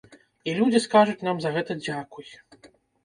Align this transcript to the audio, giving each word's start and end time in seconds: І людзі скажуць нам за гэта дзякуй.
І 0.49 0.53
людзі 0.59 0.79
скажуць 0.85 1.25
нам 1.29 1.37
за 1.43 1.53
гэта 1.59 1.77
дзякуй. 1.85 2.25